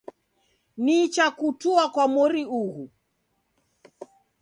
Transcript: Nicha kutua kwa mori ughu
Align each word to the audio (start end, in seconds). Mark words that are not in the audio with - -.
Nicha 0.77 1.31
kutua 1.31 1.89
kwa 1.89 2.07
mori 2.07 2.45
ughu 2.45 2.89